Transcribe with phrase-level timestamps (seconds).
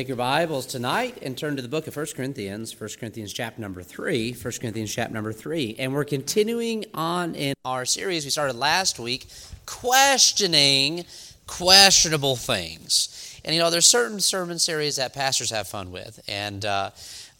[0.00, 3.60] Take your Bibles tonight and turn to the book of 1 Corinthians, 1 Corinthians chapter
[3.60, 5.76] number 3, 1 Corinthians chapter number 3.
[5.78, 9.26] And we're continuing on in our series we started last week,
[9.66, 11.04] questioning
[11.46, 13.38] questionable things.
[13.44, 16.18] And you know, there's certain sermon series that pastors have fun with.
[16.26, 16.92] And uh,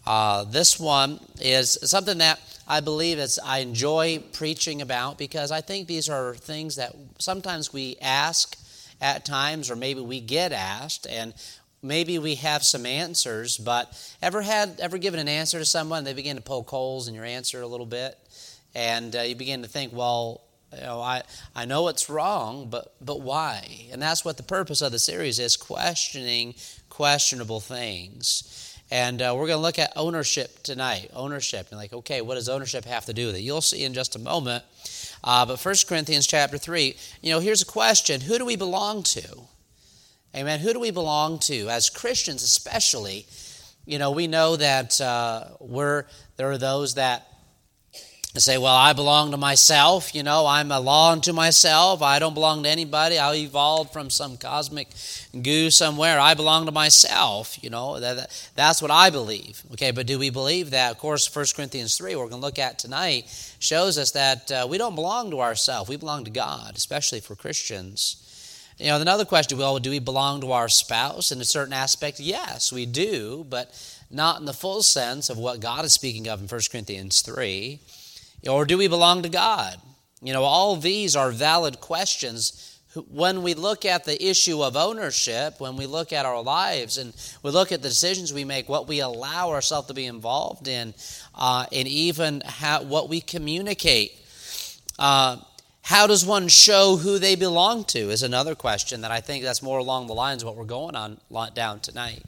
[0.06, 5.62] uh, this one is something that I believe is I enjoy preaching about because I
[5.62, 8.58] think these are things that sometimes we ask
[9.00, 11.32] at times or maybe we get asked and
[11.82, 16.14] maybe we have some answers, but ever had ever given an answer to someone, they
[16.14, 18.18] begin to poke holes in your answer a little bit,
[18.74, 20.42] and uh, you begin to think, well,
[20.74, 21.22] you know, I,
[21.54, 23.88] I know it's wrong, but but why?
[23.92, 26.54] And that's what the purpose of the series is: questioning
[26.88, 28.56] questionable things.
[28.92, 31.10] And uh, we're going to look at ownership tonight.
[31.14, 33.40] Ownership, and like, okay, what does ownership have to do with it?
[33.40, 34.64] You'll see in just a moment.
[35.22, 39.02] Uh, but 1 Corinthians chapter 3, you know, here's a question Who do we belong
[39.04, 39.42] to?
[40.34, 40.60] Amen.
[40.60, 41.68] Who do we belong to?
[41.68, 43.26] As Christians, especially,
[43.84, 46.04] you know, we know that uh, we're,
[46.36, 47.26] there are those that
[48.38, 50.14] say, well, I belong to myself.
[50.14, 52.00] You know, I'm a law unto myself.
[52.00, 53.18] I don't belong to anybody.
[53.18, 54.88] I evolved from some cosmic
[55.42, 56.20] goo somewhere.
[56.20, 57.60] I belong to myself.
[57.60, 59.62] You know, that, that's what I believe.
[59.72, 60.92] Okay, but do we believe that?
[60.92, 63.26] Of course, 1 Corinthians 3, we're going to look at tonight,
[63.58, 65.90] shows us that uh, we don't belong to ourselves.
[65.90, 68.29] We belong to God, especially for Christians.
[68.80, 72.18] You know, another question, well, do we belong to our spouse in a certain aspect?
[72.18, 73.70] Yes, we do, but
[74.10, 77.78] not in the full sense of what God is speaking of in 1 Corinthians 3.
[78.48, 79.78] Or do we belong to God?
[80.22, 82.78] You know, all these are valid questions
[83.10, 87.12] when we look at the issue of ownership, when we look at our lives and
[87.42, 90.94] we look at the decisions we make, what we allow ourselves to be involved in,
[91.34, 94.12] uh, and even how, what we communicate.
[94.98, 95.36] Uh,
[95.82, 99.62] how does one show who they belong to is another question that I think that's
[99.62, 101.18] more along the lines of what we're going on
[101.54, 102.22] down tonight.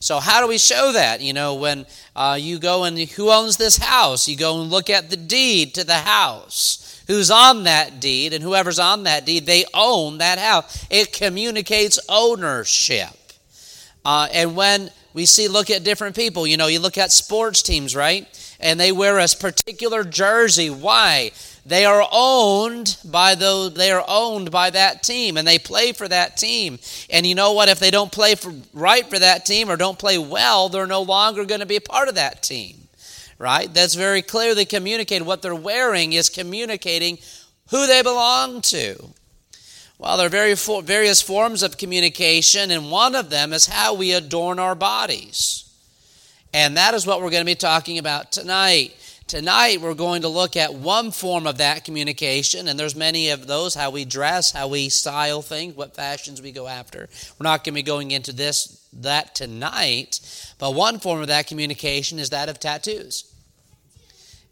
[0.00, 1.20] So how do we show that?
[1.20, 4.28] You know, when uh, you go and who owns this house?
[4.28, 7.02] You go and look at the deed to the house.
[7.06, 8.32] Who's on that deed?
[8.32, 10.86] And whoever's on that deed, they own that house.
[10.90, 13.10] It communicates ownership.
[14.04, 17.62] Uh, and when we see, look at different people, you know, you look at sports
[17.62, 18.26] teams, right?
[18.60, 20.68] And they wear a particular jersey.
[20.68, 21.30] Why?
[21.66, 26.06] They are owned by those they are owned by that team and they play for
[26.06, 26.78] that team.
[27.10, 27.68] And you know what?
[27.68, 31.02] If they don't play for, right for that team or don't play well, they're no
[31.02, 32.76] longer going to be a part of that team.
[33.36, 33.72] Right?
[33.74, 35.26] That's very clearly communicated.
[35.26, 37.18] What they're wearing is communicating
[37.70, 39.10] who they belong to.
[39.98, 44.12] Well, there are very various forms of communication, and one of them is how we
[44.12, 45.64] adorn our bodies.
[46.54, 48.94] And that is what we're going to be talking about tonight.
[49.26, 53.48] Tonight we're going to look at one form of that communication, and there's many of
[53.48, 57.08] those, how we dress, how we style things, what fashions we go after.
[57.36, 60.20] We're not going to be going into this that tonight,
[60.60, 63.32] but one form of that communication is that of tattoos.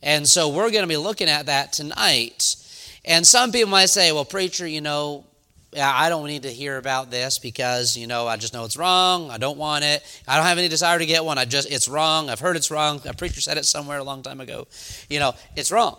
[0.03, 2.57] And so we're going to be looking at that tonight.
[3.05, 5.25] And some people might say, well, preacher, you know,
[5.77, 9.31] I don't need to hear about this because, you know, I just know it's wrong.
[9.31, 10.03] I don't want it.
[10.29, 11.39] I don't have any desire to get one.
[11.39, 12.31] I just, it's wrong.
[12.31, 13.01] I've heard it's wrong.
[13.05, 14.67] A preacher said it somewhere a long time ago.
[15.09, 15.99] You know, it's wrong.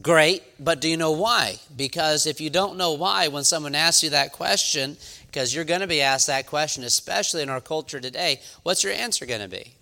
[0.00, 1.56] Great, but do you know why?
[1.76, 5.82] Because if you don't know why, when someone asks you that question, because you're going
[5.82, 9.48] to be asked that question, especially in our culture today, what's your answer going to
[9.48, 9.74] be?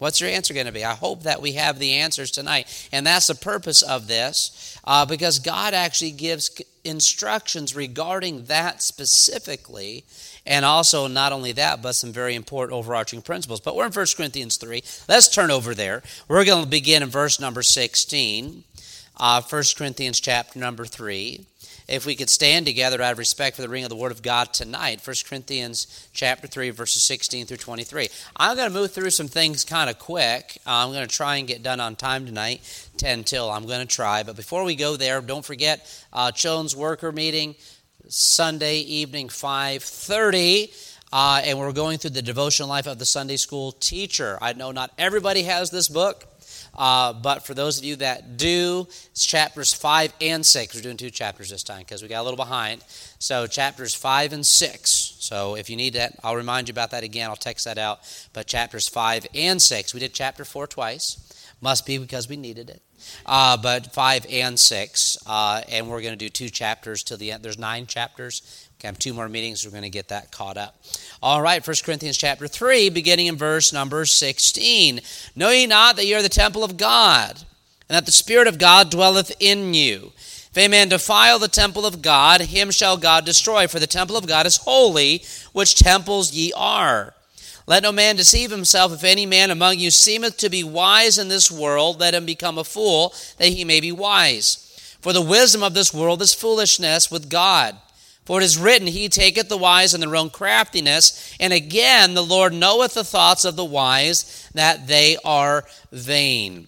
[0.00, 0.82] What's your answer going to be?
[0.82, 2.88] I hope that we have the answers tonight.
[2.90, 10.06] And that's the purpose of this, uh, because God actually gives instructions regarding that specifically.
[10.46, 13.60] And also, not only that, but some very important overarching principles.
[13.60, 14.82] But we're in 1 Corinthians 3.
[15.06, 16.02] Let's turn over there.
[16.28, 18.64] We're going to begin in verse number 16.
[19.18, 21.44] Uh, 1 Corinthians chapter number 3
[21.90, 24.22] if we could stand together out of respect for the reading of the Word of
[24.22, 28.08] God tonight, 1 Corinthians chapter 3, verses 16 through 23.
[28.36, 30.58] I'm going to move through some things kind of quick.
[30.64, 33.50] I'm going to try and get done on time tonight, 10 till.
[33.50, 34.22] I'm going to try.
[34.22, 37.56] But before we go there, don't forget uh, Children's Worker Meeting,
[38.06, 40.96] Sunday evening, 5.30.
[41.12, 44.38] Uh, and we're going through the devotional life of the Sunday school teacher.
[44.40, 46.29] I know not everybody has this book.
[46.76, 50.74] Uh, but for those of you that do, it's chapters 5 and 6.
[50.74, 52.82] We're doing two chapters this time because we got a little behind.
[53.22, 55.16] So, chapters 5 and 6.
[55.18, 57.28] So, if you need that, I'll remind you about that again.
[57.28, 58.00] I'll text that out.
[58.32, 59.92] But chapters 5 and 6.
[59.92, 61.44] We did chapter 4 twice.
[61.60, 62.80] Must be because we needed it.
[63.26, 65.18] Uh, but 5 and 6.
[65.26, 67.42] Uh, and we're going to do two chapters till the end.
[67.42, 68.68] There's nine chapters.
[68.82, 69.66] We have two more meetings.
[69.66, 70.82] We're going to get that caught up.
[71.22, 75.02] All right, 1 Corinthians chapter 3, beginning in verse number 16.
[75.36, 78.58] Know ye not that ye are the temple of God, and that the Spirit of
[78.58, 80.12] God dwelleth in you?
[80.52, 84.16] If a man defile the temple of God, him shall God destroy, for the temple
[84.16, 87.14] of God is holy, which temples ye are.
[87.68, 88.92] Let no man deceive himself.
[88.92, 92.58] If any man among you seemeth to be wise in this world, let him become
[92.58, 94.66] a fool, that he may be wise.
[95.00, 97.76] For the wisdom of this world is foolishness with God.
[98.24, 101.36] For it is written, He taketh the wise in their own craftiness.
[101.38, 106.66] And again, the Lord knoweth the thoughts of the wise, that they are vain.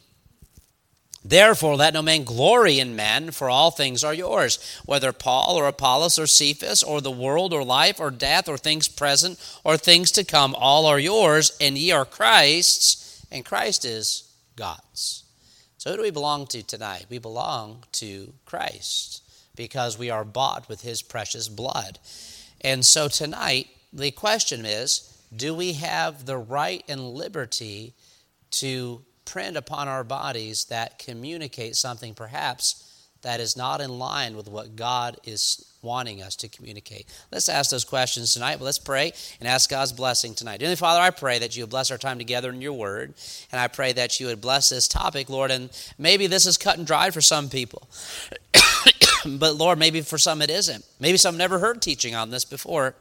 [1.25, 5.69] Therefore, let no man glory in men, for all things are yours, whether Paul or
[5.69, 10.11] Apollos or Cephas or the world or life or death or things present or things
[10.13, 15.23] to come, all are yours, and ye are Christ's, and Christ is God's.
[15.79, 17.07] So, who do we belong to tonight?
[17.09, 19.23] We belong to Christ
[19.55, 22.01] because we are bought with his precious blood.
[22.61, 27.95] And so, tonight, the question is do we have the right and liberty
[28.53, 32.87] to print upon our bodies that communicate something perhaps
[33.23, 37.06] that is not in line with what God is wanting us to communicate.
[37.32, 40.61] Let's ask those questions tonight, but let's pray and ask God's blessing tonight.
[40.61, 43.14] Dearly Father, I pray that you would bless our time together in your word,
[43.50, 46.76] and I pray that you would bless this topic, Lord, and maybe this is cut
[46.76, 47.88] and dried for some people.
[49.25, 50.84] but Lord, maybe for some it isn't.
[51.00, 52.96] Maybe some never heard teaching on this before.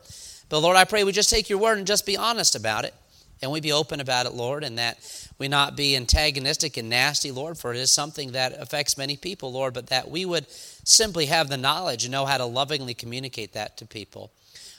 [0.47, 2.93] But Lord, I pray we just take your word and just be honest about it
[3.41, 4.99] and we be open about it, Lord, and that
[5.39, 9.51] we not be antagonistic and nasty, Lord, for it is something that affects many people,
[9.51, 13.53] Lord, but that we would simply have the knowledge and know how to lovingly communicate
[13.53, 14.31] that to people.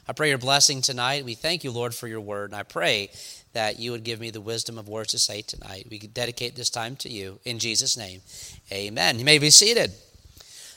[0.06, 1.24] I pray your blessing tonight.
[1.24, 3.10] We thank you, Lord, for your word, and I pray
[3.52, 5.86] that you would give me the wisdom of words to say tonight.
[5.90, 7.38] We dedicate this time to you.
[7.44, 8.20] In Jesus' name,
[8.70, 9.18] amen.
[9.18, 9.92] You may be seated.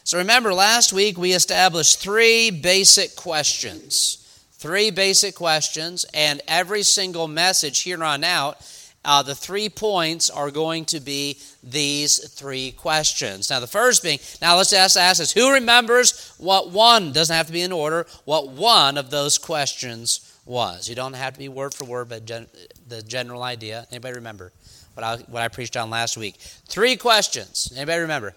[0.03, 4.24] So remember, last week we established three basic questions
[4.57, 8.57] Three basic questions, and every single message here on out,
[9.03, 13.49] uh, the three points are going to be these three questions.
[13.49, 17.47] Now, the first being, now let's ask, ask this who remembers what one, doesn't have
[17.47, 20.89] to be in order, what one of those questions was?
[20.89, 22.47] You don't have to be word for word, but gen,
[22.87, 23.85] the general idea.
[23.91, 24.53] Anybody remember
[24.95, 26.37] what I, what I preached on last week?
[26.37, 27.71] Three questions.
[27.75, 28.33] Anybody remember?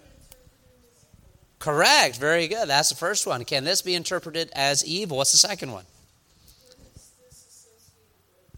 [1.61, 2.19] Correct.
[2.19, 2.69] Very good.
[2.69, 3.45] That's the first one.
[3.45, 5.17] Can this be interpreted as evil?
[5.17, 5.85] What's the second one?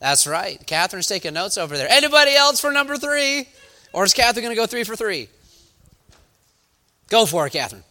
[0.00, 0.58] That's right.
[0.67, 1.88] Catherine's taking notes over there.
[1.91, 3.47] Anybody else for number three?
[3.93, 5.29] Or is Catherine going to go three for three?
[7.08, 7.82] Go for it, Catherine.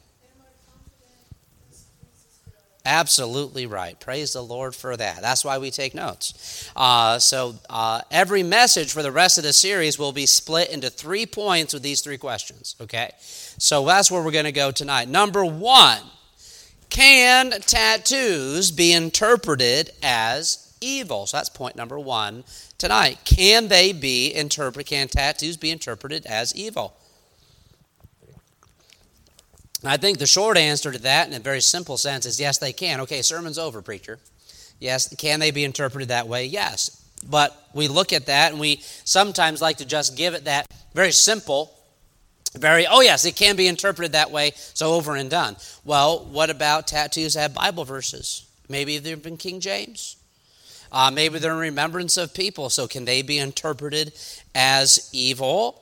[2.85, 3.99] Absolutely right.
[3.99, 5.21] Praise the Lord for that.
[5.21, 6.71] That's why we take notes.
[6.75, 10.89] Uh, so uh, every message for the rest of the series will be split into
[10.89, 12.75] three points with these three questions.
[12.81, 13.11] Okay?
[13.19, 15.09] So that's where we're going to go tonight.
[15.09, 15.99] Number one
[16.89, 21.25] Can tattoos be interpreted as evil.
[21.25, 22.43] So that's point number one
[22.77, 23.19] tonight.
[23.25, 24.87] Can they be interpreted?
[24.87, 26.95] Can tattoos be interpreted as evil?
[29.83, 32.73] I think the short answer to that, in a very simple sense, is yes, they
[32.73, 32.99] can.
[33.01, 34.19] Okay, sermon's over, preacher.
[34.79, 36.45] Yes, can they be interpreted that way?
[36.45, 37.05] Yes.
[37.29, 41.11] But we look at that and we sometimes like to just give it that very
[41.11, 41.73] simple,
[42.57, 45.55] very, oh yes, it can be interpreted that way, so over and done.
[45.83, 48.45] Well, what about tattoos that have Bible verses?
[48.69, 50.15] Maybe they've been King James.
[50.91, 54.13] Uh, maybe they're in remembrance of people, so can they be interpreted
[54.55, 55.81] as evil?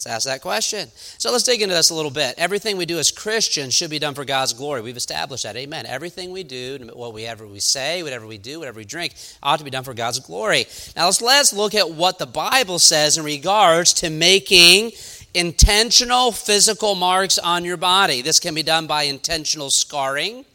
[0.00, 0.88] Let's ask that question.
[0.94, 2.34] So let's dig into this a little bit.
[2.38, 4.80] Everything we do as Christians should be done for God's glory.
[4.80, 5.56] We've established that.
[5.56, 5.84] Amen.
[5.84, 9.70] Everything we do, whatever we say, whatever we do, whatever we drink, ought to be
[9.70, 10.64] done for God's glory.
[10.96, 14.92] Now let's, let's look at what the Bible says in regards to making
[15.34, 18.22] intentional physical marks on your body.
[18.22, 20.46] This can be done by intentional scarring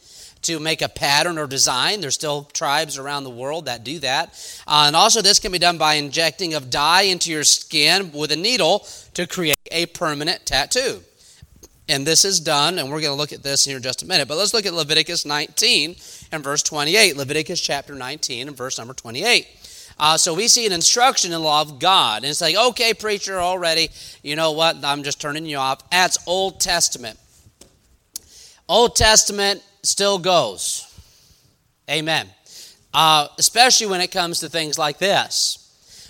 [0.45, 2.01] to make a pattern or design.
[2.01, 4.33] There's still tribes around the world that do that.
[4.67, 8.31] Uh, and also, this can be done by injecting of dye into your skin with
[8.31, 11.01] a needle to create a permanent tattoo.
[11.87, 14.07] And this is done, and we're going to look at this here in just a
[14.07, 14.27] minute.
[14.27, 15.95] But let's look at Leviticus 19
[16.31, 17.15] and verse 28.
[17.15, 19.47] Leviticus chapter 19 and verse number 28.
[19.97, 22.23] Uh, so we see an instruction in the law of God.
[22.23, 23.89] And it's like, okay, preacher, already,
[24.23, 24.83] you know what?
[24.83, 25.87] I'm just turning you off.
[25.89, 27.19] That's Old Testament.
[28.67, 30.91] Old Testament still goes.
[31.89, 32.27] Amen.
[32.93, 35.61] Uh, especially when it comes to things like this.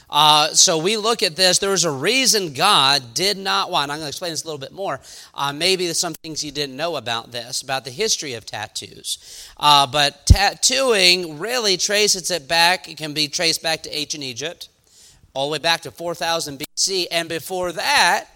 [0.10, 1.58] Uh, so we look at this.
[1.58, 3.92] There's a reason God did not want.
[3.92, 5.02] I'm going to explain this a little bit more.
[5.34, 9.50] Uh, maybe some things you didn't know about this, about the history of tattoos.
[9.58, 12.88] Uh, but tattooing really traces it back.
[12.88, 14.70] It can be traced back to ancient Egypt,
[15.34, 18.28] all the way back to 4000 BC, and before that,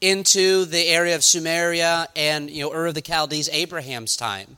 [0.00, 4.56] into the area of Sumeria and you know Ur of the Chaldees, Abraham's time.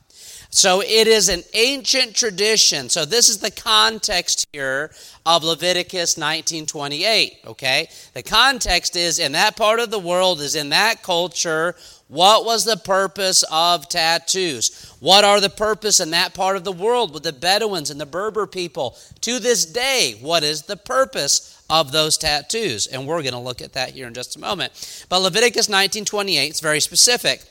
[0.53, 2.89] So it is an ancient tradition.
[2.89, 4.91] So this is the context here
[5.25, 7.89] of Leviticus 19:28, okay?
[8.13, 11.75] The context is in that part of the world is in that culture
[12.11, 14.93] what was the purpose of tattoos?
[14.99, 18.05] What are the purpose in that part of the world with the Bedouins and the
[18.05, 18.97] Berber people?
[19.21, 22.85] To this day, what is the purpose of those tattoos?
[22.85, 24.73] And we're going to look at that here in just a moment.
[25.07, 27.43] But Leviticus 19:28 is very specific.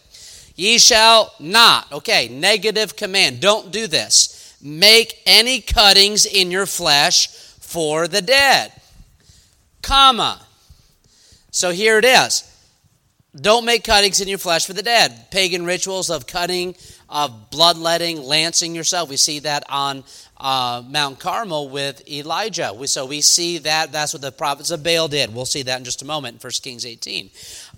[0.61, 3.41] Ye shall not, okay, negative command.
[3.41, 4.59] Don't do this.
[4.61, 8.71] Make any cuttings in your flesh for the dead.
[9.81, 10.39] Comma.
[11.51, 12.45] So here it is.
[13.35, 15.31] Don't make cuttings in your flesh for the dead.
[15.31, 16.77] Pagan rituals of cutting,
[17.09, 19.09] of bloodletting, lancing yourself.
[19.09, 20.05] We see that on
[20.37, 22.75] uh, Mount Carmel with Elijah.
[22.77, 25.35] We, so we see that that's what the prophets of Baal did.
[25.35, 27.31] We'll see that in just a moment in 1 Kings 18.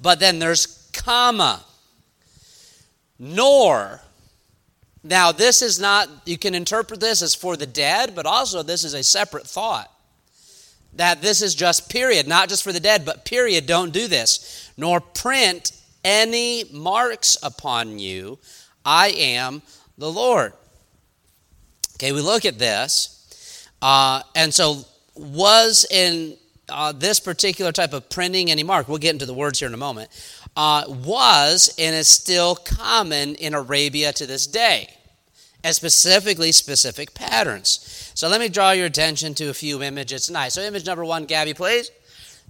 [0.03, 1.65] But then there's comma
[3.23, 4.01] nor.
[5.05, 8.83] Now, this is not, you can interpret this as for the dead, but also this
[8.83, 9.89] is a separate thought.
[10.95, 14.73] That this is just period, not just for the dead, but period, don't do this.
[14.77, 15.71] Nor print
[16.05, 18.41] any marks upon you.
[18.85, 19.63] I am
[19.97, 20.53] the Lord.
[21.95, 23.69] Okay, we look at this.
[23.81, 26.37] Uh, and so, was in
[26.69, 28.89] uh, this particular type of printing any mark?
[28.89, 30.11] We'll get into the words here in a moment
[30.57, 34.89] uh, was and is still common in Arabia to this day,
[35.65, 38.11] and specifically specific patterns.
[38.15, 40.51] So let me draw your attention to a few images tonight.
[40.51, 41.91] So, image number one, Gabby, please.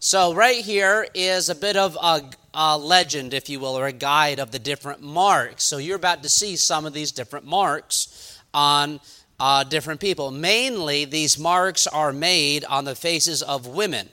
[0.00, 3.92] So, right here is a bit of a, a legend, if you will, or a
[3.92, 5.62] guide of the different marks.
[5.62, 9.00] So, you're about to see some of these different marks on
[9.38, 10.32] uh, different people.
[10.32, 14.08] Mainly, these marks are made on the faces of women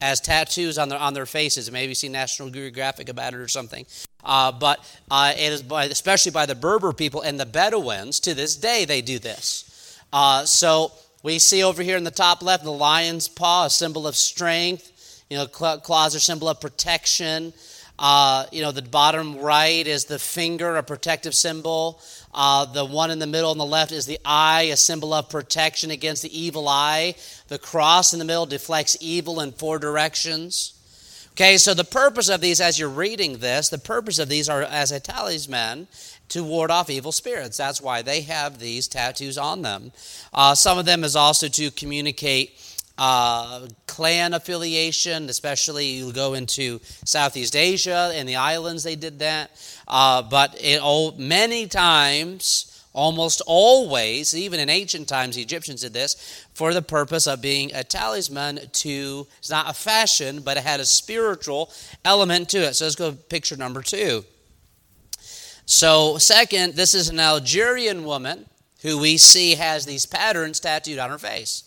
[0.00, 1.70] as tattoos on their on their faces.
[1.70, 3.86] Maybe see National Geographic about it or something.
[4.24, 4.78] Uh, but
[5.10, 8.20] uh, it is by, especially by the Berber people and the Bedouins.
[8.20, 9.98] To this day, they do this.
[10.12, 14.06] Uh, so we see over here in the top left the lion's paw, a symbol
[14.06, 14.92] of strength.
[15.30, 17.52] You know, claws are symbol of protection.
[17.98, 22.00] Uh, you know, the bottom right is the finger, a protective symbol.
[22.36, 25.30] Uh, the one in the middle on the left is the eye, a symbol of
[25.30, 27.14] protection against the evil eye.
[27.48, 30.74] The cross in the middle deflects evil in four directions.
[31.32, 34.62] Okay, so the purpose of these, as you're reading this, the purpose of these are
[34.62, 35.86] as a talisman
[36.28, 37.56] to ward off evil spirits.
[37.56, 39.92] That's why they have these tattoos on them.
[40.32, 42.58] Uh, some of them is also to communicate
[42.98, 49.50] uh, clan affiliation, especially you go into Southeast Asia and the islands, they did that.
[49.86, 55.92] Uh, but it, oh, many times, almost always, even in ancient times, the Egyptians did
[55.92, 60.62] this for the purpose of being a talisman to, it's not a fashion, but it
[60.62, 61.70] had a spiritual
[62.04, 62.74] element to it.
[62.74, 64.24] So let's go to picture number two.
[65.66, 68.46] So, second, this is an Algerian woman
[68.82, 71.65] who we see has these patterns tattooed on her face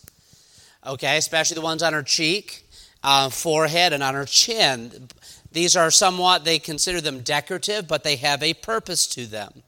[0.86, 2.66] okay, especially the ones on her cheek,
[3.02, 5.08] uh, forehead, and on her chin.
[5.52, 9.62] These are somewhat, they consider them decorative, but they have a purpose to them.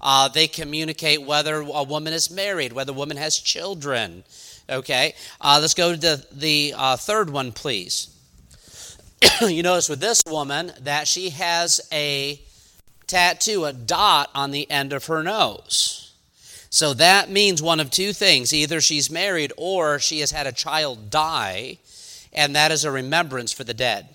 [0.00, 4.24] Uh, they communicate whether a woman is married, whether a woman has children.
[4.70, 8.14] Okay, uh, let's go to the, the uh, third one, please.
[9.40, 12.40] you notice with this woman that she has a
[13.06, 16.07] tattoo, a dot on the end of her nose.
[16.70, 20.52] So that means one of two things either she's married or she has had a
[20.52, 21.78] child die,
[22.32, 24.08] and that is a remembrance for the dead.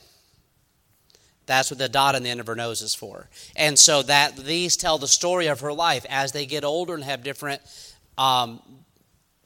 [1.45, 3.27] That's what the dot on the end of her nose is for.
[3.55, 7.03] And so that these tell the story of her life as they get older and
[7.03, 7.61] have different
[8.17, 8.61] um,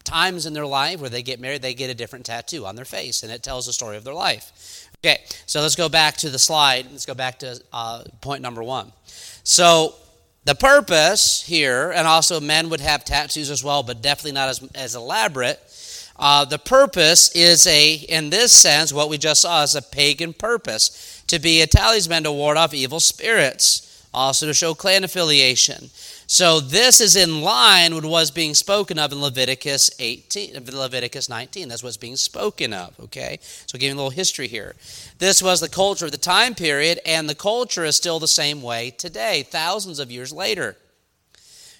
[0.03, 2.85] times in their life where they get married, they get a different tattoo on their
[2.85, 4.89] face, and it tells the story of their life.
[5.03, 6.87] Okay, so let's go back to the slide.
[6.91, 8.91] Let's go back to uh, point number one.
[9.43, 9.95] So
[10.47, 14.63] the purpose here, and also men would have tattoos as well, but definitely not as,
[14.75, 15.59] as elaborate.
[16.15, 20.31] Uh, the purpose is a, in this sense, what we just saw is a pagan
[20.31, 25.89] purpose to be a talisman to ward off evil spirits, also to show clan affiliation.
[26.29, 31.69] So this is in line with what's being spoken of in Leviticus 18, Leviticus 19.
[31.69, 33.39] That's what's being spoken of, okay?
[33.41, 34.75] So giving a little history here.
[35.19, 38.61] This was the culture of the time period, and the culture is still the same
[38.61, 40.75] way today, thousands of years later.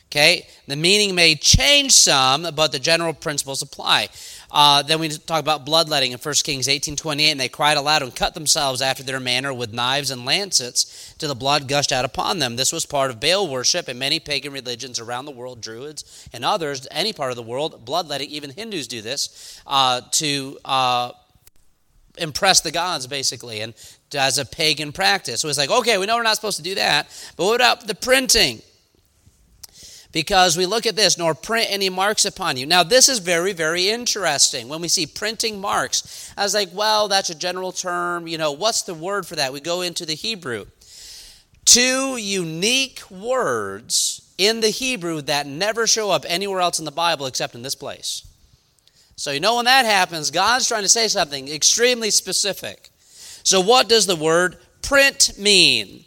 [0.10, 0.48] Okay?
[0.68, 4.08] The meaning may change some, but the general principles apply.
[4.50, 8.16] Uh, then we talk about bloodletting in 1 Kings 18.28, and they cried aloud and
[8.16, 12.40] cut themselves after their manner with knives and lancets till the blood gushed out upon
[12.40, 12.56] them.
[12.56, 16.46] This was part of Baal worship in many pagan religions around the world, Druids and
[16.46, 21.12] others, any part of the world, bloodletting, even Hindus do this, uh, to uh,
[22.18, 23.74] impress the gods, basically, and
[24.16, 25.42] as a pagan practice.
[25.42, 27.88] So it's like, okay, we know we're not supposed to do that, but what about
[27.88, 28.62] the printing?
[30.18, 32.66] Because we look at this, nor print any marks upon you.
[32.66, 34.68] Now, this is very, very interesting.
[34.68, 38.28] When we see printing marks, I was like, well, that's a general term.
[38.28, 39.54] You know, what's the word for that?
[39.54, 40.66] We go into the Hebrew.
[41.66, 47.28] Two unique words in the Hebrew that never show up anywhere else in the Bible
[47.28, 48.28] except in this place.
[49.18, 52.90] So, you know, when that happens, God's trying to say something extremely specific.
[53.44, 56.06] So, what does the word print mean?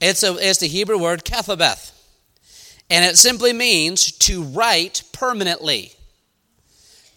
[0.00, 1.90] It's, a, it's the Hebrew word kethabeth,
[2.90, 5.92] and it simply means to write permanently,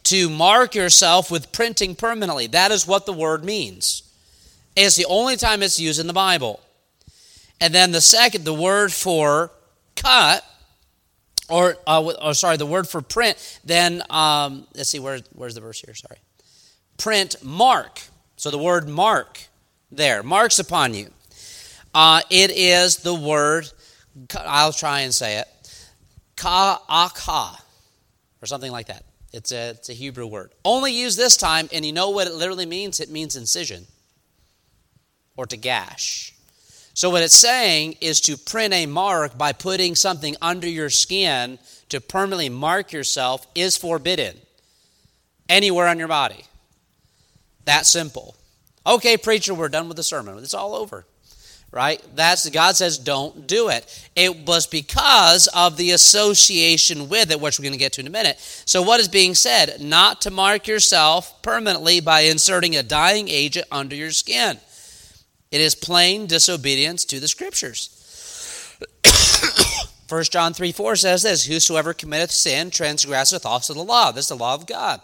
[0.03, 2.47] to mark yourself with printing permanently.
[2.47, 4.03] That is what the word means.
[4.75, 6.59] It's the only time it's used in the Bible.
[7.59, 9.51] And then the second, the word for
[9.95, 10.45] cut,
[11.49, 15.61] or, uh, or sorry, the word for print, then, um, let's see, where, where's the
[15.61, 15.93] verse here?
[15.93, 16.19] Sorry.
[16.97, 18.01] Print, mark.
[18.35, 19.39] So the word mark
[19.91, 21.11] there, marks upon you.
[21.93, 23.71] Uh, it is the word,
[24.39, 25.47] I'll try and say it,
[26.35, 27.57] ka'aka,
[28.41, 29.03] or something like that.
[29.31, 30.51] It's a, it's a Hebrew word.
[30.63, 32.99] Only used this time, and you know what it literally means?
[32.99, 33.87] It means incision
[35.35, 36.33] or to gash.
[36.93, 41.57] So, what it's saying is to print a mark by putting something under your skin
[41.89, 44.37] to permanently mark yourself is forbidden
[45.49, 46.45] anywhere on your body.
[47.65, 48.35] That simple.
[48.85, 50.37] Okay, preacher, we're done with the sermon.
[50.39, 51.05] It's all over.
[51.73, 51.99] Right?
[52.13, 54.07] That's God says don't do it.
[54.15, 58.05] It was because of the association with it, which we're going to get to in
[58.05, 58.37] a minute.
[58.65, 59.81] So what is being said?
[59.81, 64.59] Not to mark yourself permanently by inserting a dying agent under your skin.
[65.49, 68.77] It is plain disobedience to the scriptures.
[70.09, 74.11] 1 John 3 4 says this Whosoever committeth sin transgresseth also the law.
[74.11, 75.01] This is the law of God.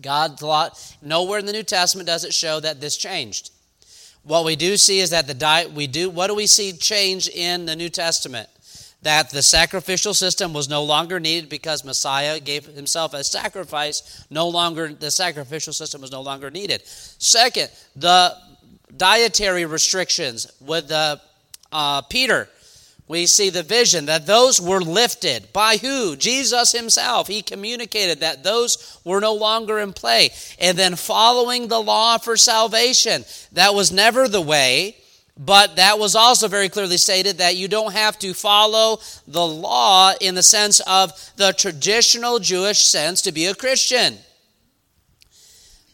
[0.00, 3.52] God thought nowhere in the New Testament does it show that this changed.
[4.24, 7.28] What we do see is that the diet we do what do we see change
[7.28, 8.48] in the New Testament?
[9.02, 14.24] That the sacrificial system was no longer needed because Messiah gave himself as sacrifice.
[14.30, 16.86] No longer the sacrificial system was no longer needed.
[16.86, 18.34] Second, the
[18.96, 22.48] dietary restrictions with uh, Peter.
[23.06, 26.16] We see the vision that those were lifted by who?
[26.16, 27.28] Jesus himself.
[27.28, 30.30] He communicated that those were no longer in play.
[30.58, 33.24] And then following the law for salvation.
[33.52, 34.96] That was never the way,
[35.36, 40.14] but that was also very clearly stated that you don't have to follow the law
[40.18, 44.16] in the sense of the traditional Jewish sense to be a Christian.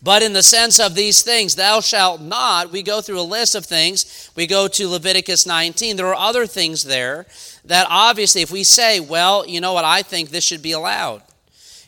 [0.03, 3.55] But in the sense of these things, thou shalt not, we go through a list
[3.55, 4.31] of things.
[4.35, 5.97] We go to Leviticus 19.
[5.97, 7.27] There are other things there
[7.67, 11.23] that obviously, if we say, well, you know what, I think this should be allowed.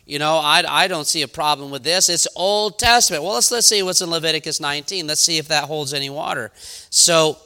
[0.04, 2.10] You know, I, I don't see a problem with this.
[2.10, 3.22] It's Old Testament.
[3.22, 5.06] Well, let's, let's see what's in Leviticus 19.
[5.06, 6.50] Let's see if that holds any water.
[6.90, 7.38] So,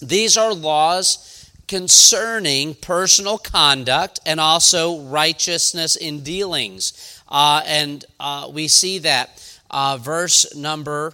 [0.00, 7.22] these are laws concerning personal conduct and also righteousness in dealings.
[7.28, 11.12] Uh, and uh, we see that uh, verse number,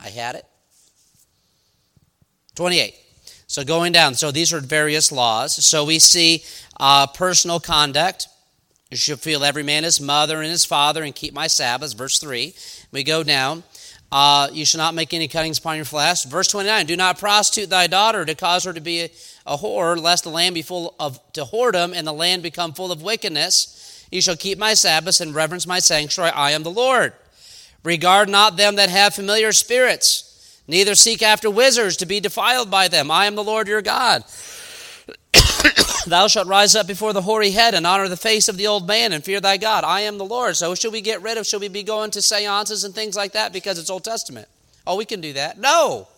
[0.00, 0.46] I had it,
[2.54, 2.94] 28.
[3.48, 5.52] So going down, so these are various laws.
[5.64, 6.44] So we see
[6.78, 8.28] uh, personal conduct.
[8.92, 11.94] You should feel every man his mother and his father and keep my Sabbaths.
[11.94, 12.54] Verse 3.
[12.92, 13.64] We go down.
[14.12, 16.24] Uh, you shall not make any cuttings upon your flesh.
[16.24, 16.86] Verse 29.
[16.86, 19.10] Do not prostitute thy daughter to cause her to be a,
[19.46, 22.92] a whore, lest the land be full of to whoredom and the land become full
[22.92, 24.06] of wickedness.
[24.12, 26.30] You shall keep my Sabbaths and reverence my sanctuary.
[26.30, 27.14] I am the Lord.
[27.84, 32.88] Regard not them that have familiar spirits, neither seek after wizards to be defiled by
[32.88, 33.10] them.
[33.10, 34.24] I am the Lord your God.
[36.06, 38.86] Thou shalt rise up before the hoary head and honor the face of the old
[38.86, 39.84] man and fear thy God.
[39.84, 40.56] I am the Lord.
[40.56, 43.32] So, should we get rid of, should we be going to seances and things like
[43.32, 44.48] that because it's Old Testament?
[44.86, 45.58] Oh, we can do that.
[45.58, 46.08] No.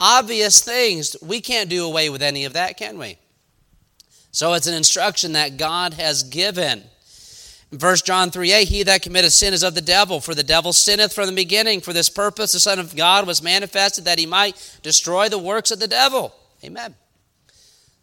[0.00, 1.16] Obvious things.
[1.22, 3.18] We can't do away with any of that, can we?
[4.32, 6.84] So, it's an instruction that God has given.
[7.72, 10.72] Verse John 3 8, he that committeth sin is of the devil, for the devil
[10.72, 11.80] sinneth from the beginning.
[11.80, 15.70] For this purpose the Son of God was manifested that he might destroy the works
[15.70, 16.34] of the devil.
[16.64, 16.94] Amen.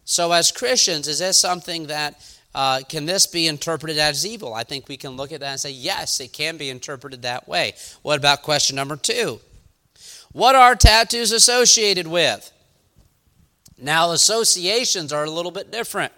[0.06, 2.22] So, as Christians, is this something that
[2.54, 4.54] uh, can this be interpreted as evil?
[4.54, 7.48] I think we can look at that and say, yes, it can be interpreted that
[7.48, 7.74] way.
[8.02, 9.40] What about question number two?
[10.34, 12.52] What are tattoos associated with?
[13.78, 16.12] Now, associations are a little bit different.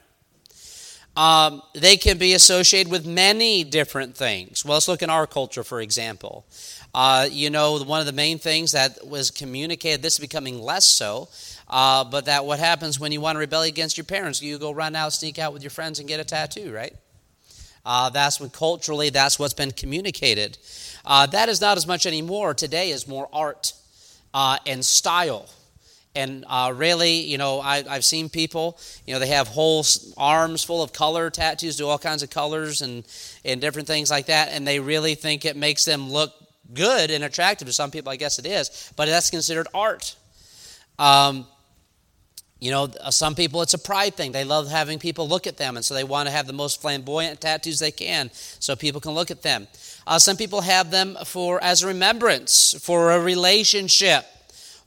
[1.16, 4.66] Um, they can be associated with many different things.
[4.66, 6.46] Well, let's look in our culture, for example.
[6.94, 10.86] Uh, you know, one of the main things that was communicated, this is becoming less
[10.86, 11.30] so,
[11.70, 14.72] uh, but that what happens when you want to rebel against your parents, you go
[14.72, 16.94] run out, sneak out with your friends, and get a tattoo, right?
[17.86, 20.58] Uh, that's when culturally, that's what's been communicated.
[21.06, 22.54] Uh, that is not as much anymore.
[22.54, 23.74] Today is more art
[24.34, 25.48] uh, and style
[26.16, 29.86] and uh, really, you know, I, have seen people, you know, they have whole
[30.18, 33.06] arms full of color tattoos, do all kinds of colors and,
[33.44, 36.34] and different things like that, and they really think it makes them look
[36.74, 37.68] good and attractive.
[37.68, 40.16] To some people, I guess it is, but that's considered art.
[40.98, 41.46] Um,
[42.60, 44.32] you know, uh, some people it's a pride thing.
[44.32, 46.82] They love having people look at them, and so they want to have the most
[46.82, 49.68] flamboyant tattoos they can, so people can look at them.
[50.08, 54.26] Uh, some people have them for as a remembrance for a relationship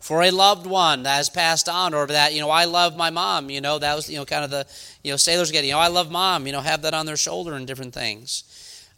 [0.00, 3.10] for a loved one that has passed on or that you know i love my
[3.10, 4.66] mom you know that was you know kind of the
[5.02, 7.16] you know sailors getting you know i love mom you know have that on their
[7.16, 8.44] shoulder and different things.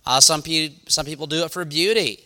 [0.07, 2.25] Uh, some, pe- some people do it for beauty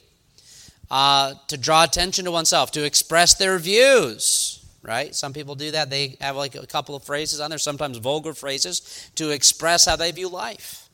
[0.93, 5.15] uh, to draw attention to oneself to express their views right?
[5.15, 8.35] Some people do that they have like a couple of phrases on there sometimes vulgar
[8.35, 10.89] phrases to express how they view life.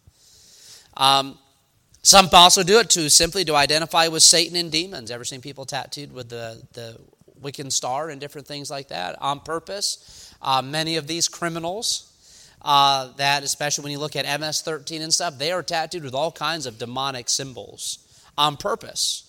[0.96, 1.38] Um,
[2.02, 5.10] some also do it to simply to identify with satan and demons.
[5.10, 6.98] Ever seen people tattooed with the, the
[7.42, 10.35] Wiccan star and different things like that on purpose.
[10.42, 12.12] Uh, many of these criminals,
[12.62, 16.14] uh, that especially when you look at MS 13 and stuff, they are tattooed with
[16.14, 17.98] all kinds of demonic symbols
[18.37, 19.26] on purpose.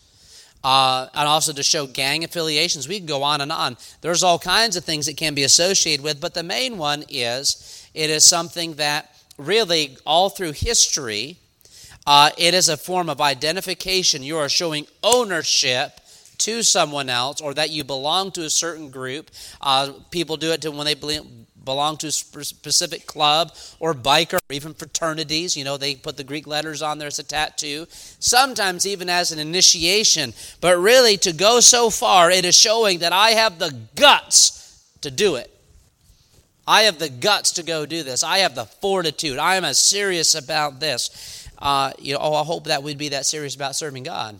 [0.63, 2.87] Uh, and also to show gang affiliations.
[2.87, 3.77] We can go on and on.
[4.01, 7.89] There's all kinds of things that can be associated with, but the main one is
[7.95, 11.37] it is something that really all through history,
[12.05, 14.21] uh, it is a form of identification.
[14.21, 16.00] You are showing ownership
[16.41, 19.31] to someone else or that you belong to a certain group.
[19.61, 20.95] Uh, people do it to when they
[21.63, 25.55] belong to a specific club or biker or even fraternities.
[25.55, 29.31] You know, they put the Greek letters on there as a tattoo, sometimes even as
[29.31, 30.33] an initiation.
[30.59, 35.11] But really, to go so far, it is showing that I have the guts to
[35.11, 35.49] do it.
[36.67, 38.23] I have the guts to go do this.
[38.23, 39.37] I have the fortitude.
[39.37, 41.49] I am as serious about this.
[41.57, 44.39] Uh, you know, oh, I hope that we'd be that serious about serving God.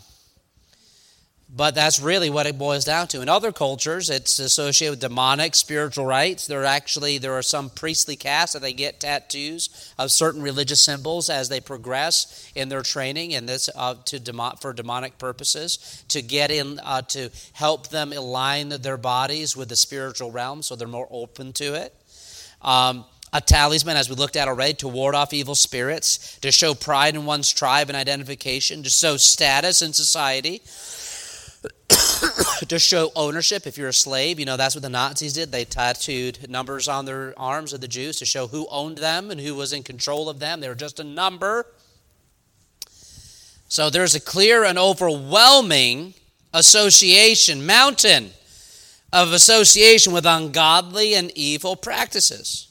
[1.54, 3.20] But that's really what it boils down to.
[3.20, 6.46] In other cultures, it's associated with demonic spiritual rites.
[6.46, 10.82] There are actually there are some priestly castes that they get tattoos of certain religious
[10.82, 16.02] symbols as they progress in their training, and this uh, to demo, for demonic purposes
[16.08, 20.74] to get in uh, to help them align their bodies with the spiritual realm, so
[20.74, 21.94] they're more open to it.
[22.62, 26.72] Um, a talisman, as we looked at already, to ward off evil spirits, to show
[26.72, 30.62] pride in one's tribe and identification, to show status in society.
[32.68, 34.38] to show ownership if you're a slave.
[34.38, 35.52] You know, that's what the Nazis did.
[35.52, 39.40] They tattooed numbers on their arms of the Jews to show who owned them and
[39.40, 40.60] who was in control of them.
[40.60, 41.66] They were just a number.
[43.68, 46.14] So there's a clear and overwhelming
[46.52, 48.30] association, mountain
[49.12, 52.68] of association with ungodly and evil practices.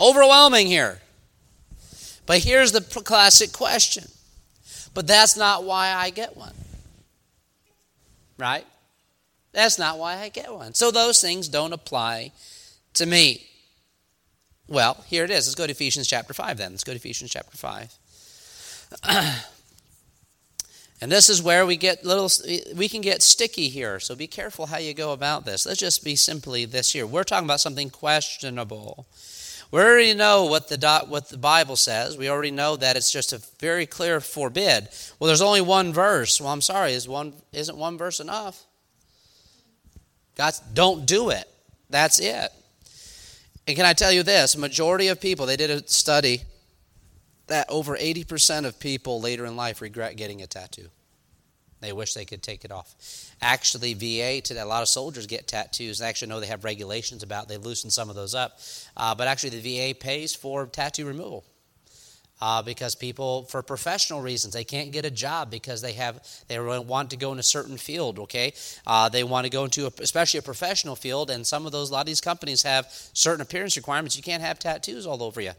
[0.00, 1.00] Overwhelming here.
[2.26, 4.04] But here's the classic question.
[4.94, 6.52] But that's not why I get one
[8.42, 8.66] right?
[9.52, 10.74] That's not why I get one.
[10.74, 12.32] So those things don't apply
[12.94, 13.46] to me.
[14.66, 15.46] Well, here it is.
[15.46, 16.72] Let's go to Ephesians chapter 5 then.
[16.72, 17.98] Let's go to Ephesians chapter 5.
[21.00, 22.30] and this is where we get little
[22.74, 24.00] we can get sticky here.
[24.00, 25.64] So be careful how you go about this.
[25.64, 27.06] Let's just be simply this here.
[27.06, 29.06] We're talking about something questionable.
[29.72, 32.18] We already know what the, what the Bible says.
[32.18, 34.88] We already know that it's just a very clear forbid.
[35.18, 36.40] Well, there's only one verse.
[36.40, 38.62] Well, I'm sorry, is one, isn't one verse enough?
[40.36, 41.48] God, don't do it.
[41.88, 42.52] That's it.
[43.66, 44.58] And can I tell you this?
[44.58, 46.42] Majority of people, they did a study
[47.46, 50.88] that over 80% of people later in life regret getting a tattoo.
[51.82, 52.94] They wish they could take it off.
[53.42, 56.00] Actually, VA today, a lot of soldiers get tattoos.
[56.00, 57.48] I actually know they have regulations about.
[57.48, 58.60] They loosen some of those up,
[58.96, 61.44] uh, but actually, the VA pays for tattoo removal.
[62.40, 66.58] Uh, because people, for professional reasons, they can't get a job because they have they
[66.58, 68.18] want to go in a certain field.
[68.20, 68.54] Okay,
[68.86, 71.90] uh, they want to go into a, especially a professional field, and some of those
[71.90, 74.16] a lot of these companies have certain appearance requirements.
[74.16, 75.52] You can't have tattoos all over you.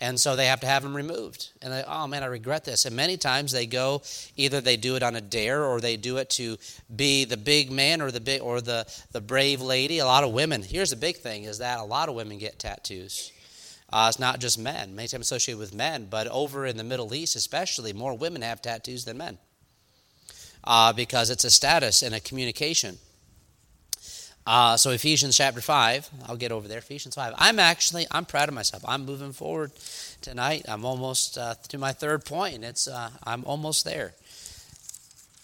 [0.00, 1.50] And so they have to have them removed.
[1.62, 2.84] And they, oh man, I regret this.
[2.84, 4.02] And many times they go,
[4.36, 6.58] either they do it on a dare or they do it to
[6.94, 10.00] be the big man or the big or the, the brave lady.
[10.00, 12.58] A lot of women, here's the big thing is that a lot of women get
[12.58, 13.32] tattoos.
[13.92, 17.14] Uh, it's not just men, many times associated with men, but over in the Middle
[17.14, 19.38] East, especially, more women have tattoos than men
[20.64, 22.98] uh, because it's a status and a communication.
[24.46, 27.34] Uh, so Ephesians chapter 5, I'll get over there, Ephesians 5.
[27.38, 28.84] I'm actually, I'm proud of myself.
[28.86, 29.72] I'm moving forward
[30.20, 30.66] tonight.
[30.68, 32.62] I'm almost uh, to my third point.
[32.62, 34.12] It's, uh, I'm almost there.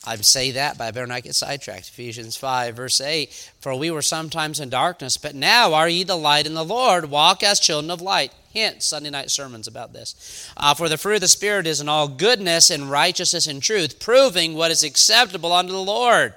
[0.07, 1.89] I'd say that, but I better not get sidetracked.
[1.89, 3.53] Ephesians 5, verse 8.
[3.61, 7.11] For we were sometimes in darkness, but now are ye the light in the Lord.
[7.11, 8.33] Walk as children of light.
[8.51, 10.51] Hint, Sunday night sermons about this.
[10.57, 14.01] Uh, for the fruit of the Spirit is in all goodness and righteousness and truth,
[14.01, 16.35] proving what is acceptable unto the Lord.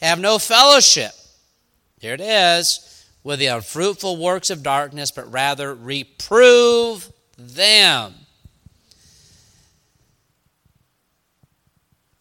[0.00, 1.12] Have no fellowship
[1.98, 8.14] Here it is with the unfruitful works of darkness, but rather reprove them.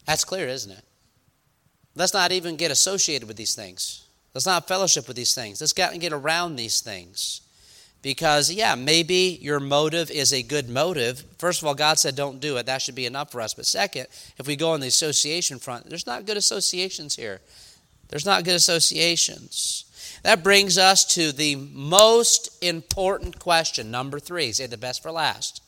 [0.06, 0.84] That's clear, isn't it?
[1.96, 4.06] Let's not even get associated with these things.
[4.34, 5.62] Let's not fellowship with these things.
[5.62, 7.42] Let's get, get around these things.
[8.02, 11.24] Because, yeah, maybe your motive is a good motive.
[11.40, 12.68] First of all, God said don't do it.
[12.68, 13.54] That should be enough for us.
[13.54, 14.08] But second,
[14.38, 17.42] if we go on the association front, there's not good associations here.
[18.10, 19.86] There's not good associations.
[20.24, 24.52] That brings us to the most important question, number three.
[24.52, 25.62] Say the best for last.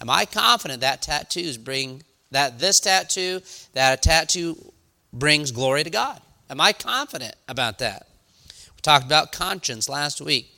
[0.00, 3.40] Am I confident that tattoos bring that this tattoo,
[3.74, 4.72] that a tattoo
[5.12, 6.20] brings glory to God?
[6.50, 8.08] Am I confident about that?
[8.48, 10.50] We talked about conscience last week.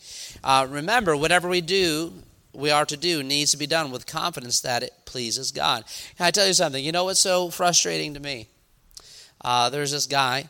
[0.43, 2.13] Uh, remember, whatever we do,
[2.55, 5.85] we are to do needs to be done with confidence that it pleases God.
[6.17, 6.83] Can I tell you something?
[6.83, 8.49] You know what's so frustrating to me?
[9.43, 10.49] Uh, there's this guy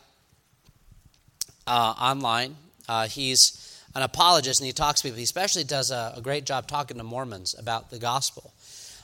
[1.67, 2.55] uh, online.
[2.87, 3.63] Uh, he's
[3.95, 5.17] an apologist and he talks to people.
[5.17, 8.53] He especially does a, a, great job talking to Mormons about the gospel.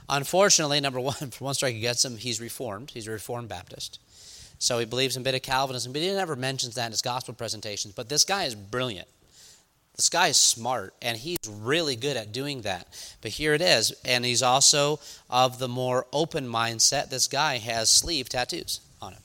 [0.09, 2.91] Unfortunately, number one, for one strike against him, he's reformed.
[2.91, 3.99] He's a reformed Baptist.
[4.59, 7.01] So he believes in a bit of Calvinism, but he never mentions that in his
[7.01, 7.93] gospel presentations.
[7.93, 9.07] But this guy is brilliant.
[9.95, 12.87] This guy is smart, and he's really good at doing that.
[13.21, 14.99] But here it is, and he's also
[15.29, 17.09] of the more open mindset.
[17.09, 19.21] This guy has sleeve tattoos on him,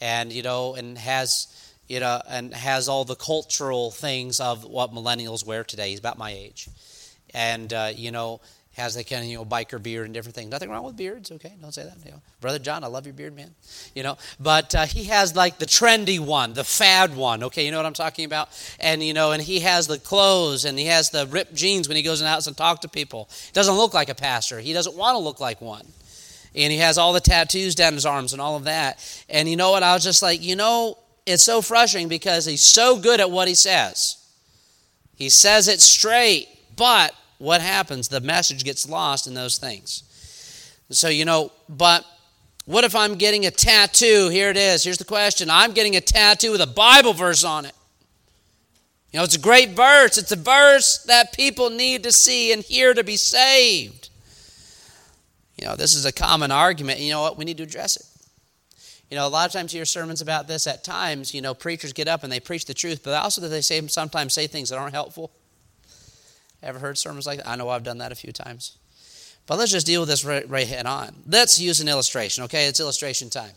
[0.00, 1.46] and you know, and has
[1.90, 5.90] you know, and has all the cultural things of what millennials wear today.
[5.90, 6.68] He's about my age,
[7.34, 8.40] and uh, you know,
[8.74, 10.52] has the kind of you know biker beard and different things.
[10.52, 11.52] Nothing wrong with beards, okay?
[11.60, 11.96] Don't say that.
[12.04, 13.56] You know, brother John, I love your beard, man.
[13.92, 17.42] You know, but uh, he has like the trendy one, the fad one.
[17.42, 18.50] Okay, you know what I'm talking about?
[18.78, 21.96] And you know, and he has the clothes and he has the ripped jeans when
[21.96, 23.28] he goes house and talk to people.
[23.52, 24.60] Doesn't look like a pastor.
[24.60, 25.86] He doesn't want to look like one.
[26.54, 29.24] And he has all the tattoos down his arms and all of that.
[29.28, 29.82] And you know what?
[29.82, 30.96] I was just like, you know,
[31.30, 34.16] it's so frustrating because he's so good at what he says.
[35.14, 38.08] He says it straight, but what happens?
[38.08, 40.04] The message gets lost in those things.
[40.90, 42.04] So, you know, but
[42.66, 44.28] what if I'm getting a tattoo?
[44.28, 44.84] Here it is.
[44.84, 47.74] Here's the question I'm getting a tattoo with a Bible verse on it.
[49.12, 50.18] You know, it's a great verse.
[50.18, 54.10] It's a verse that people need to see and hear to be saved.
[55.56, 57.00] You know, this is a common argument.
[57.00, 57.36] You know what?
[57.36, 58.06] We need to address it.
[59.10, 60.66] You know, a lot of times you hear sermons about this.
[60.66, 63.48] At times, you know, preachers get up and they preach the truth, but also that
[63.48, 65.32] they say sometimes say things that aren't helpful.
[66.62, 67.48] Ever heard sermons like that?
[67.48, 68.78] I know I've done that a few times.
[69.46, 71.22] But let's just deal with this right, right head on.
[71.26, 72.66] Let's use an illustration, okay?
[72.66, 73.50] It's illustration time.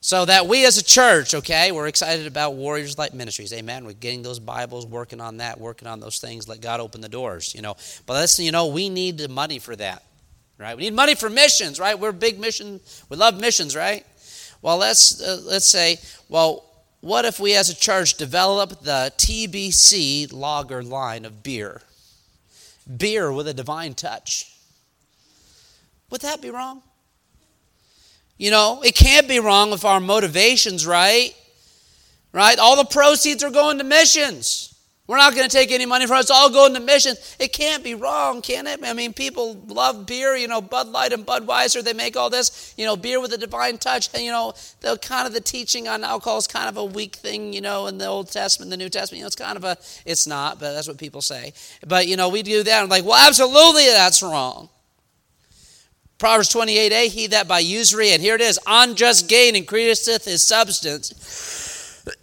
[0.00, 3.52] So that we as a church, okay, we're excited about Warriors Light Ministries.
[3.52, 3.84] Amen.
[3.84, 6.46] We're getting those Bibles, working on that, working on those things.
[6.46, 7.74] Let God open the doors, you know.
[8.06, 10.04] But let's, you know, we need the money for that,
[10.58, 10.76] right?
[10.76, 11.98] We need money for missions, right?
[11.98, 12.80] We're big mission.
[13.08, 14.04] We love missions, right?
[14.60, 16.64] Well, let's uh, let's say, well,
[17.00, 21.82] what if we as a church develop the TBC lager line of beer?
[22.96, 24.52] Beer with a divine touch.
[26.10, 26.82] Would that be wrong?
[28.36, 31.34] You know, it can't be wrong if our motivation's right.
[32.32, 32.58] Right?
[32.58, 34.67] All the proceeds are going to missions.
[35.08, 36.20] We're not going to take any money from it.
[36.20, 37.34] It's all going to missions.
[37.40, 38.80] It can't be wrong, can it?
[38.84, 40.36] I mean, people love beer.
[40.36, 43.38] You know, Bud Light and Budweiser, they make all this, you know, beer with a
[43.38, 44.10] divine touch.
[44.12, 47.16] And, you know, the kind of the teaching on alcohol is kind of a weak
[47.16, 49.20] thing, you know, in the Old Testament, the New Testament.
[49.20, 51.54] You know, it's kind of a, it's not, but that's what people say.
[51.86, 52.82] But, you know, we do that.
[52.82, 54.68] I'm like, well, absolutely that's wrong.
[56.18, 61.14] Proverbs 28a, he that by usury, and here it is, unjust gain increaseth his substance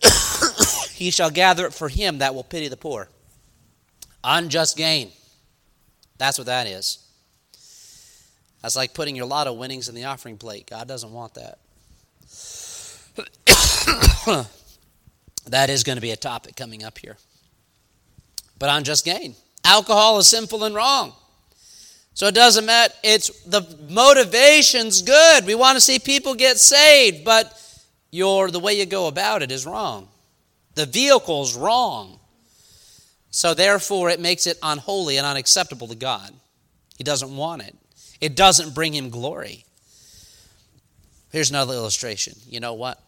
[0.96, 3.10] he shall gather it for him that will pity the poor.
[4.24, 5.12] Unjust gain.
[6.18, 7.06] That's what that is.
[8.62, 10.70] That's like putting your lotto winnings in the offering plate.
[10.70, 11.58] God doesn't want that.
[15.48, 17.18] that is going to be a topic coming up here.
[18.58, 19.36] But unjust gain.
[19.66, 21.12] Alcohol is sinful and wrong.
[22.14, 22.94] So it doesn't matter.
[23.04, 25.46] It's the motivation's good.
[25.46, 27.52] We want to see people get saved, but
[28.12, 30.08] your the way you go about it is wrong.
[30.76, 32.20] The vehicle's wrong.
[33.32, 36.32] So therefore, it makes it unholy and unacceptable to God.
[36.98, 37.76] He doesn't want it,
[38.22, 39.66] it doesn't bring him glory.
[41.32, 42.36] Here's another illustration.
[42.48, 43.02] You know what?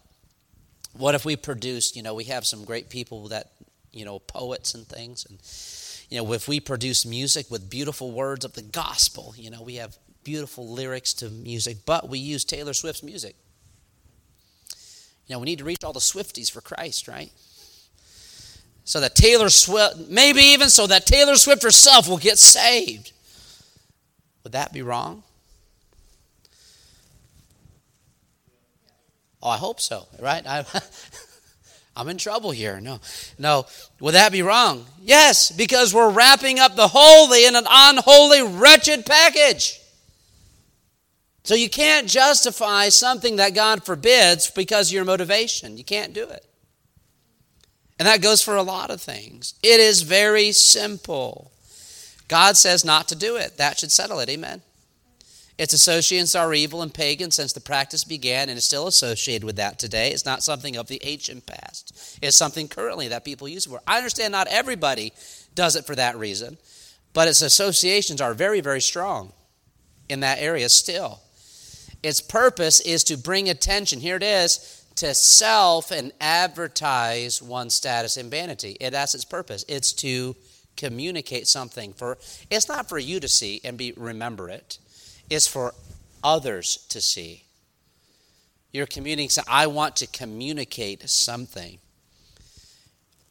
[0.92, 3.52] What if we produced, you know, we have some great people that,
[3.94, 5.26] you know, poets and things.
[5.30, 5.40] And,
[6.10, 9.76] you know, if we produce music with beautiful words of the gospel, you know, we
[9.76, 13.38] have beautiful lyrics to music, but we use Taylor Swift's music.
[15.28, 17.32] You know, we need to reach all the Swifties for Christ, right?
[18.88, 23.12] So that Taylor Swift, maybe even so that Taylor Swift herself will get saved.
[24.44, 25.24] Would that be wrong?
[29.44, 30.42] Oh, I hope so, right?
[30.48, 30.64] I,
[31.98, 32.80] I'm in trouble here.
[32.80, 33.02] No,
[33.38, 33.66] no.
[34.00, 34.86] Would that be wrong?
[35.02, 39.82] Yes, because we're wrapping up the holy in an unholy, wretched package.
[41.44, 45.76] So you can't justify something that God forbids because of your motivation.
[45.76, 46.46] You can't do it.
[48.00, 49.56] And that goes for a lot of things.
[49.64, 51.52] It is very simple.
[52.28, 53.58] God says not to do it.
[53.58, 54.30] That should settle it.
[54.30, 54.62] Amen.
[55.58, 59.56] Its associates are evil and pagan since the practice began and is still associated with
[59.56, 60.12] that today.
[60.12, 62.20] It's not something of the ancient past.
[62.22, 63.82] It's something currently that people use for.
[63.88, 65.14] I understand not everybody
[65.56, 66.60] does it for that reason,
[67.14, 69.34] but its associations are very, very strong
[70.08, 71.22] in that area still.
[72.04, 78.18] Its purpose is to bring attention, here it is, to self and advertise one's status
[78.18, 78.78] in vanity.
[78.80, 79.64] It, that's its purpose.
[79.68, 80.36] It's to
[80.76, 82.18] communicate something for
[82.52, 84.78] it's not for you to see and be remember it.
[85.30, 85.74] It's for
[86.24, 87.44] others to see.
[88.72, 91.80] You're communicating I want to communicate something.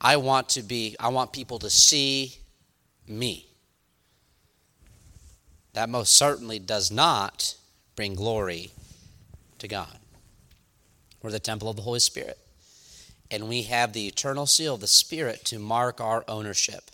[0.01, 2.37] I want to be I want people to see
[3.09, 3.47] me.
[5.73, 7.57] That most certainly does not
[7.97, 8.71] bring glory
[9.59, 9.99] to God.
[11.23, 12.39] We're the temple of the Holy Spirit.
[13.31, 16.91] And we have the eternal seal of the Spirit to mark our ownership.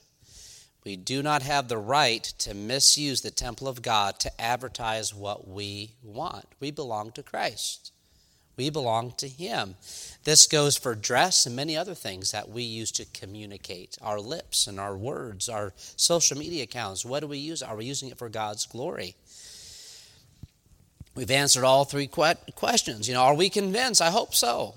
[0.84, 5.46] We do not have the right to misuse the temple of God to advertise what
[5.46, 6.46] we want.
[6.58, 7.92] We belong to Christ.
[8.56, 9.76] We belong to Him.
[10.24, 14.66] This goes for dress and many other things that we use to communicate our lips
[14.66, 17.04] and our words, our social media accounts.
[17.04, 17.62] What do we use?
[17.62, 19.14] Are we using it for God's glory?
[21.14, 23.06] We've answered all three questions.
[23.06, 24.00] You know, are we convinced?
[24.00, 24.76] I hope so.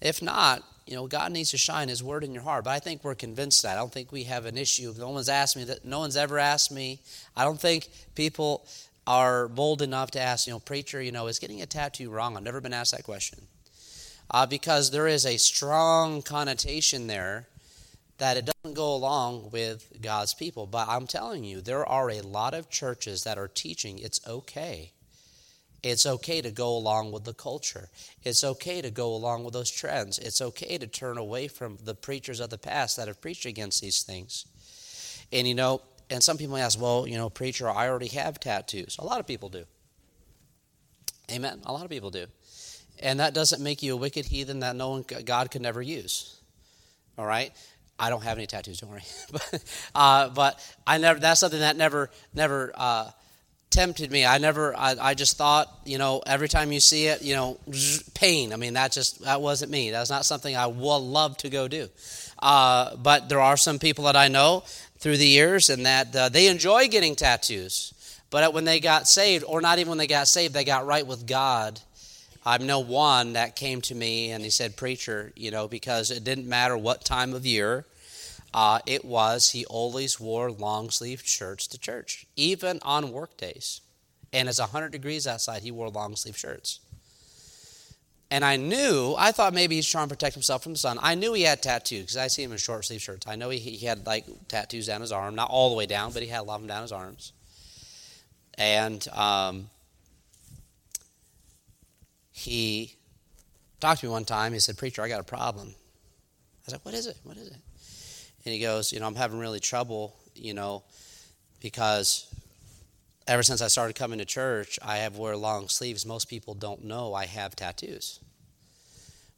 [0.00, 2.64] If not, you know, God needs to shine His word in your heart.
[2.64, 3.76] But I think we're convinced that.
[3.76, 4.92] I don't think we have an issue.
[4.98, 5.84] No one's asked me that.
[5.84, 6.98] No one's ever asked me.
[7.36, 8.66] I don't think people
[9.06, 12.36] are bold enough to ask, you know, preacher, you know, is getting a tattoo wrong?
[12.36, 13.40] I've never been asked that question.
[14.30, 17.46] Uh, because there is a strong connotation there
[18.18, 20.66] that it doesn't go along with God's people.
[20.66, 24.92] But I'm telling you, there are a lot of churches that are teaching it's okay
[25.82, 27.88] it's okay to go along with the culture.
[28.22, 30.18] It's okay to go along with those trends.
[30.18, 33.80] It's okay to turn away from the preachers of the past that have preached against
[33.80, 34.46] these things.
[35.32, 38.96] And you know, and some people ask, well, you know, preacher, I already have tattoos.
[38.98, 39.64] A lot of people do.
[41.30, 41.60] Amen.
[41.64, 42.26] A lot of people do.
[42.98, 46.38] And that doesn't make you a wicked heathen that no one, God could never use.
[47.18, 47.52] All right?
[47.98, 49.02] I don't have any tattoos, don't worry.
[49.32, 49.64] but,
[49.94, 51.18] uh, but I never.
[51.18, 53.10] That's something that never, never uh,
[53.72, 54.24] tempted me.
[54.24, 57.58] I never, I, I just thought, you know, every time you see it, you know,
[58.14, 58.52] pain.
[58.52, 59.90] I mean, that just, that wasn't me.
[59.90, 61.88] That's not something I would love to go do.
[62.38, 64.62] Uh, but there are some people that I know
[64.98, 67.94] through the years and that uh, they enjoy getting tattoos.
[68.30, 71.06] But when they got saved, or not even when they got saved, they got right
[71.06, 71.80] with God.
[72.44, 76.24] I know one that came to me and he said, Preacher, you know, because it
[76.24, 77.84] didn't matter what time of year,
[78.54, 83.80] uh, it was he always wore long sleeved shirts to church, even on work days.
[84.32, 86.80] And it's 100 degrees outside, he wore long sleeve shirts.
[88.30, 90.98] And I knew, I thought maybe he's trying to protect himself from the sun.
[91.02, 93.26] I knew he had tattoos because I see him in short sleeve shirts.
[93.26, 96.12] I know he, he had like tattoos down his arm, not all the way down,
[96.12, 97.32] but he had a lot of them down his arms.
[98.56, 99.68] And um,
[102.30, 102.96] he
[103.80, 104.54] talked to me one time.
[104.54, 105.68] He said, Preacher, I got a problem.
[105.68, 107.18] I was like, What is it?
[107.24, 107.56] What is it?
[108.44, 110.82] And he goes, You know, I'm having really trouble, you know,
[111.60, 112.32] because
[113.26, 116.04] ever since I started coming to church, I have wear long sleeves.
[116.04, 118.20] Most people don't know I have tattoos.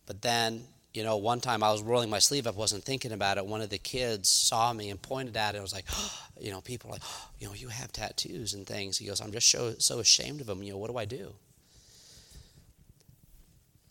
[0.06, 3.38] But then, you know, one time I was rolling my sleeve up, wasn't thinking about
[3.38, 3.46] it.
[3.46, 5.58] One of the kids saw me and pointed at it.
[5.58, 8.54] I was like, oh, you know, people are like, oh, you know, you have tattoos
[8.54, 8.98] and things.
[8.98, 10.62] He goes, I'm just so, so ashamed of them.
[10.62, 11.34] You know, what do I do?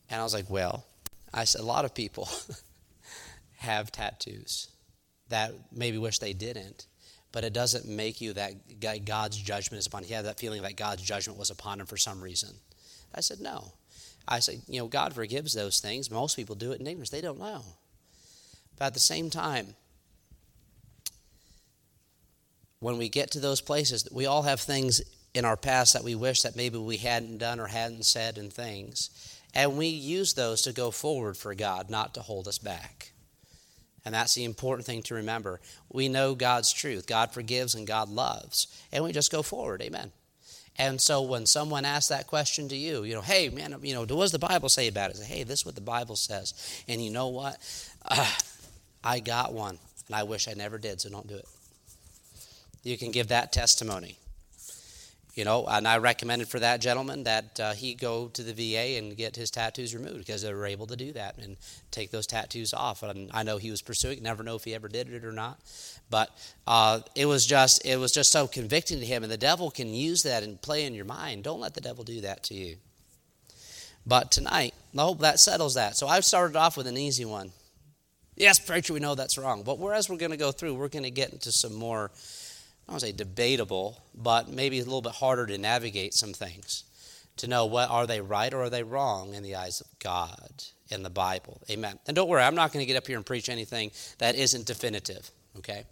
[0.09, 0.85] And I was like, well,
[1.33, 2.29] I said, a lot of people
[3.57, 4.67] have tattoos
[5.33, 6.85] that maybe wish they didn't.
[7.31, 8.53] But it doesn't make you that
[9.05, 10.03] God's judgment is upon.
[10.03, 10.07] Him.
[10.09, 12.49] He had that feeling that God's judgment was upon him for some reason.
[13.15, 13.73] I said, no.
[14.27, 16.11] I said, you know, God forgives those things.
[16.11, 17.09] Most people do it in ignorance.
[17.09, 17.63] They don't know.
[18.77, 19.73] But at the same time,
[22.79, 25.01] when we get to those places, we all have things
[25.33, 28.53] in our past that we wish that maybe we hadn't done or hadn't said and
[28.53, 29.09] things.
[29.55, 33.12] And we use those to go forward for God, not to hold us back.
[34.05, 35.61] And that's the important thing to remember.
[35.89, 37.07] We know God's truth.
[37.07, 38.67] God forgives and God loves.
[38.91, 39.81] And we just go forward.
[39.81, 40.11] Amen.
[40.77, 44.01] And so when someone asks that question to you, you know, hey, man, you know,
[44.01, 45.17] what does the Bible say about it?
[45.17, 46.83] Say, hey, this is what the Bible says.
[46.87, 47.57] And you know what?
[48.03, 48.29] Uh,
[49.03, 49.77] I got one,
[50.07, 51.45] and I wish I never did, so don't do it.
[52.83, 54.17] You can give that testimony.
[55.33, 58.99] You know, and I recommended for that gentleman that uh, he go to the VA
[58.99, 61.57] and get his tattoos removed because they were able to do that and
[61.89, 63.01] take those tattoos off.
[63.01, 64.21] And I know he was pursuing.
[64.21, 65.59] Never know if he ever did it or not.
[66.11, 66.29] But
[66.67, 69.23] uh, it was just it was just so convicting to him.
[69.23, 71.43] And the devil can use that and play in your mind.
[71.43, 72.75] Don't let the devil do that to you.
[74.05, 75.97] But tonight, I hope that settles that.
[75.97, 77.53] So I started off with an easy one.
[78.35, 79.63] Yes, preacher, we know that's wrong.
[79.63, 82.11] But whereas we're going to go through, we're going to get into some more
[82.87, 86.83] I don't say debatable, but maybe a little bit harder to navigate some things
[87.37, 90.63] to know what are they right or are they wrong in the eyes of God
[90.89, 91.61] in the Bible.
[91.69, 91.99] Amen.
[92.07, 94.65] And don't worry, I'm not going to get up here and preach anything that isn't
[94.65, 95.85] definitive, okay?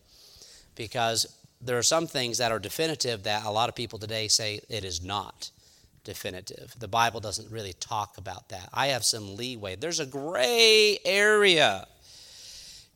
[0.76, 1.26] Because
[1.60, 4.84] there are some things that are definitive that a lot of people today say it
[4.84, 5.50] is not
[6.04, 6.76] definitive.
[6.78, 8.70] The Bible doesn't really talk about that.
[8.74, 9.76] I have some leeway.
[9.76, 11.88] There's a gray area.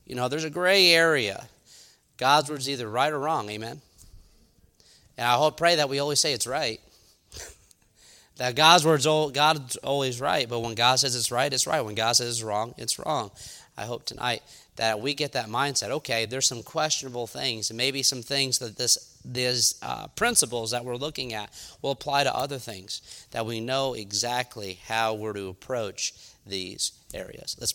[0.05, 1.47] You know, there's a gray area.
[2.17, 3.49] God's word is either right or wrong.
[3.49, 3.81] Amen.
[5.17, 6.79] And I hope pray that we always say it's right.
[8.37, 11.81] that God's word's God's always right, but when God says it's right, it's right.
[11.81, 13.31] When God says it's wrong, it's wrong.
[13.77, 14.41] I hope tonight
[14.77, 15.89] that we get that mindset.
[15.89, 20.85] Okay, there's some questionable things, and maybe some things that this these uh, principles that
[20.85, 21.49] we're looking at
[21.81, 23.27] will apply to other things.
[23.31, 26.13] That we know exactly how we're to approach
[26.45, 27.55] these areas.
[27.59, 27.63] Let's